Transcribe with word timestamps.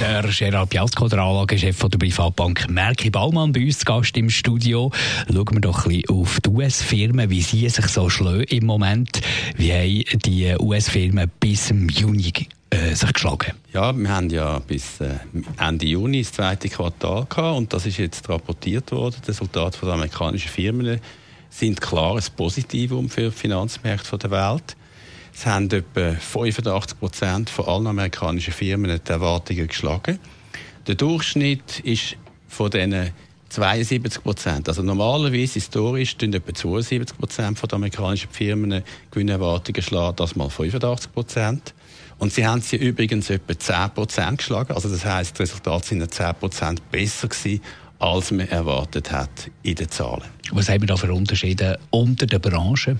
der 0.00 0.22
Gerard 0.22 0.70
Piasco, 0.70 1.08
der 1.08 1.20
Anlagechef 1.20 1.78
der 1.78 1.98
Privatbank 1.98 2.68
Merki 2.68 3.10
Baumann, 3.10 3.52
bei 3.52 3.64
uns 3.64 3.78
zu 3.78 3.84
Gast 3.84 4.16
im 4.16 4.28
Studio. 4.28 4.90
Schauen 5.32 5.46
wir 5.52 5.60
doch 5.60 5.86
ein 5.86 6.02
bisschen 6.02 6.08
auf 6.10 6.40
die 6.40 6.50
US-Firmen, 6.50 7.30
wie 7.30 7.40
sie 7.40 7.68
sich 7.68 7.86
so 7.86 8.10
schlagen 8.10 8.42
im 8.44 8.66
Moment. 8.66 9.20
Wie 9.56 9.72
haben 9.72 10.18
die 10.20 10.54
US-Firmen 10.58 11.30
bis 11.40 11.70
im 11.70 11.88
Juni 11.88 12.32
äh, 12.70 12.94
sich 12.94 13.12
geschlagen? 13.12 13.52
Ja, 13.72 13.96
wir 13.96 14.08
haben 14.08 14.28
ja 14.30 14.58
bis 14.58 15.00
äh, 15.00 15.14
Ende 15.58 15.86
Juni 15.86 16.22
das 16.22 16.32
zweite 16.32 16.68
Quartal 16.68 17.26
gehabt 17.26 17.56
und 17.56 17.72
das 17.72 17.86
ist 17.86 17.98
jetzt 17.98 18.28
rapportiert 18.28 18.92
worden. 18.92 19.16
Die 19.22 19.28
Resultate 19.28 19.78
der 19.80 19.94
amerikanischen 19.94 20.48
Firmen 20.48 21.00
sind 21.48 21.80
klar 21.80 22.16
ein 22.16 22.24
Positivum 22.36 23.08
für 23.08 23.30
die 23.30 23.30
Finanzmärkte 23.30 24.18
der 24.18 24.30
Welt. 24.30 24.76
Es 25.38 25.44
haben 25.44 25.70
etwa 25.70 26.14
85 26.14 26.98
Prozent 26.98 27.50
von 27.50 27.66
allen 27.66 27.86
amerikanischen 27.88 28.54
Firmen 28.54 28.98
die 29.06 29.12
Erwartungen 29.12 29.66
geschlagen. 29.66 30.18
Der 30.86 30.94
Durchschnitt 30.94 31.80
ist 31.80 32.16
von 32.48 32.70
diesen 32.70 33.10
72 33.50 34.22
Prozent. 34.22 34.66
Also 34.66 34.80
normalerweise, 34.80 35.54
historisch, 35.54 36.16
tun 36.16 36.32
etwa 36.32 36.54
72 36.54 37.18
Prozent 37.18 37.62
der 37.62 37.74
amerikanischen 37.74 38.30
Firmen 38.30 38.82
Gewinnerwartungen 39.10 39.82
schlagen, 39.82 40.16
das 40.16 40.36
mal 40.36 40.48
85 40.48 41.12
Prozent. 41.12 41.74
Und 42.18 42.32
sie 42.32 42.46
haben 42.46 42.62
sie 42.62 42.76
übrigens 42.76 43.28
etwa 43.28 43.58
10 43.58 43.90
Prozent 43.90 44.38
geschlagen. 44.38 44.72
Also 44.72 44.88
das 44.88 45.04
heißt, 45.04 45.36
die 45.36 45.42
Resultate 45.42 45.86
sind 45.86 46.14
10 46.14 46.34
Prozent 46.36 46.90
besser 46.90 47.28
gewesen, 47.28 47.60
als 47.98 48.30
man 48.30 48.48
erwartet 48.48 49.12
hat 49.12 49.50
in 49.62 49.74
den 49.74 49.90
Zahlen. 49.90 50.24
Was 50.52 50.70
haben 50.70 50.80
wir 50.80 50.88
da 50.88 50.96
für 50.96 51.12
Unterschiede 51.12 51.78
unter 51.90 52.24
den 52.24 52.40
Branchen? 52.40 52.98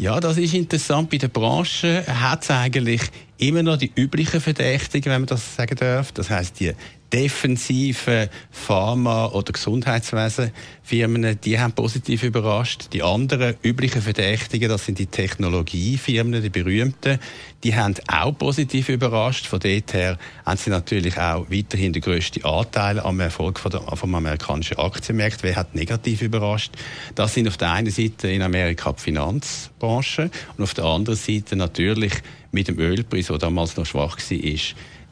Ja, 0.00 0.18
das 0.18 0.38
ist 0.38 0.54
interessant. 0.54 1.10
Bei 1.10 1.18
der 1.18 1.28
Branche 1.28 2.06
hat 2.06 2.44
es 2.44 2.50
eigentlich 2.50 3.02
immer 3.36 3.62
noch 3.62 3.76
die 3.76 3.92
üblichen 3.94 4.40
Verdächtigen, 4.40 5.12
wenn 5.12 5.20
man 5.20 5.26
das 5.26 5.56
sagen 5.56 5.76
darf. 5.76 6.10
Das 6.12 6.30
heißt 6.30 6.58
die 6.58 6.72
defensiven 7.12 8.28
Pharma- 8.50 9.26
oder 9.32 9.52
Gesundheitswesen-Firmen, 9.52 11.40
die 11.40 11.58
haben 11.58 11.72
positiv 11.72 12.22
überrascht. 12.22 12.92
Die 12.92 13.02
anderen 13.02 13.56
üblichen 13.62 14.00
Verdächtigen, 14.00 14.68
das 14.68 14.86
sind 14.86 14.98
die 14.98 15.06
Technologiefirmen, 15.06 16.40
die 16.40 16.50
berühmten, 16.50 17.18
die 17.64 17.74
haben 17.74 17.94
auch 18.06 18.36
positiv 18.38 18.88
überrascht. 18.88 19.46
Von 19.46 19.58
dort 19.58 19.92
her 19.92 20.18
haben 20.46 20.56
sie 20.56 20.70
natürlich 20.70 21.18
auch 21.18 21.50
weiterhin 21.50 21.92
den 21.92 22.02
grössten 22.02 22.44
Anteil 22.44 23.00
am 23.00 23.18
Erfolg 23.18 23.58
vom 23.58 24.14
amerikanischen 24.14 24.78
Aktienmarkt. 24.78 25.42
Wer 25.42 25.56
hat 25.56 25.74
negativ 25.74 26.22
überrascht? 26.22 26.72
Das 27.16 27.34
sind 27.34 27.48
auf 27.48 27.56
der 27.56 27.72
einen 27.72 27.90
Seite 27.90 28.28
in 28.28 28.42
Amerika 28.42 28.92
die 28.92 29.02
Finanzbranche 29.02 29.89
und 29.98 30.62
auf 30.62 30.74
der 30.74 30.84
anderen 30.84 31.16
Seite 31.16 31.56
natürlich 31.56 32.12
mit 32.52 32.68
dem 32.68 32.78
Ölpreis, 32.78 33.26
der 33.26 33.38
damals 33.38 33.76
noch 33.76 33.86
schwach 33.86 34.18
war, 34.18 34.56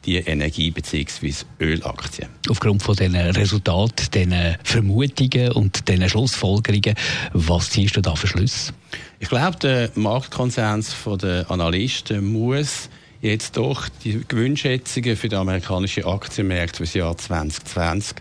die 0.05 0.15
Energie- 0.17 0.71
bzw. 0.71 1.33
Ölaktien. 1.59 2.29
Aufgrund 2.49 2.81
von 2.81 2.95
diesen 2.95 3.15
Resultaten, 3.15 4.07
diesen 4.13 4.57
Vermutungen 4.63 5.51
und 5.51 5.87
diesen 5.87 6.09
Schlussfolgerungen, 6.09 6.95
was 7.33 7.69
ziehst 7.69 7.97
du 7.97 8.01
da 8.01 8.15
für 8.15 8.27
Schluss? 8.27 8.73
Ich 9.19 9.29
glaube, 9.29 9.57
der 9.57 9.91
Marktkonsens 9.95 10.95
der 11.21 11.49
Analysten 11.51 12.25
muss 12.31 12.89
jetzt 13.21 13.57
doch 13.57 13.89
die 14.03 14.21
Gewinnschätzungen 14.27 15.17
für 15.17 15.27
die 15.27 15.35
amerikanischen 15.35 16.05
Aktienmärkte 16.05 16.77
für 16.77 16.83
das 16.83 16.93
Jahr 16.93 17.17
2020 17.17 18.15